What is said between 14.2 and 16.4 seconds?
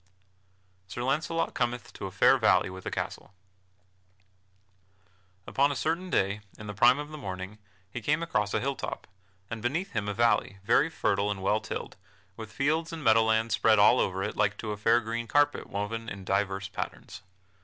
it like to a fair green carpet woven in